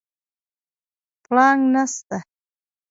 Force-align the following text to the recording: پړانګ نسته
پړانګ 1.23 1.61
نسته 1.73 2.17